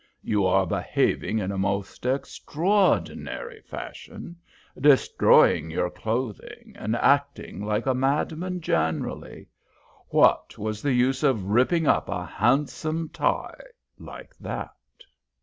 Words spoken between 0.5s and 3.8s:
behaving in a most extraordinary